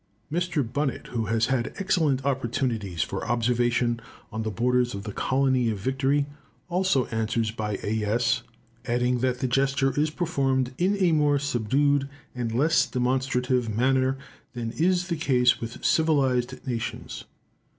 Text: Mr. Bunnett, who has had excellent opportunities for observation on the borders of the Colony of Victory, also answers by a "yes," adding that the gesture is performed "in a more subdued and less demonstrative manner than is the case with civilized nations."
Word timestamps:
Mr. 0.31 0.63
Bunnett, 0.67 1.09
who 1.11 1.25
has 1.25 1.45
had 1.45 1.73
excellent 1.77 2.25
opportunities 2.25 3.03
for 3.03 3.23
observation 3.27 3.99
on 4.31 4.41
the 4.41 4.49
borders 4.49 4.95
of 4.95 5.03
the 5.03 5.11
Colony 5.13 5.69
of 5.69 5.77
Victory, 5.77 6.25
also 6.69 7.05
answers 7.11 7.51
by 7.51 7.77
a 7.83 7.93
"yes," 7.93 8.41
adding 8.87 9.19
that 9.19 9.41
the 9.41 9.47
gesture 9.47 9.93
is 9.99 10.09
performed 10.09 10.73
"in 10.79 10.97
a 10.97 11.11
more 11.11 11.37
subdued 11.37 12.09
and 12.33 12.51
less 12.51 12.87
demonstrative 12.87 13.69
manner 13.69 14.17
than 14.53 14.71
is 14.71 15.07
the 15.07 15.15
case 15.15 15.61
with 15.61 15.85
civilized 15.85 16.65
nations." 16.65 17.25